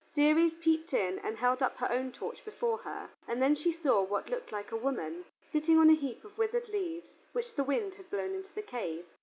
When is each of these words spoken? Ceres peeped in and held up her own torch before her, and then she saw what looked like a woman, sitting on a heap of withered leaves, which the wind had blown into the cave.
Ceres 0.07 0.53
peeped 0.59 0.95
in 0.95 1.19
and 1.19 1.37
held 1.37 1.61
up 1.61 1.77
her 1.77 1.91
own 1.91 2.11
torch 2.11 2.43
before 2.43 2.79
her, 2.79 3.11
and 3.27 3.39
then 3.39 3.53
she 3.53 3.71
saw 3.71 4.01
what 4.01 4.31
looked 4.31 4.51
like 4.51 4.71
a 4.71 4.75
woman, 4.75 5.25
sitting 5.51 5.77
on 5.77 5.91
a 5.91 5.93
heap 5.95 6.25
of 6.25 6.39
withered 6.39 6.67
leaves, 6.69 7.05
which 7.33 7.53
the 7.53 7.63
wind 7.63 7.93
had 7.93 8.09
blown 8.09 8.33
into 8.33 8.51
the 8.55 8.63
cave. 8.63 9.05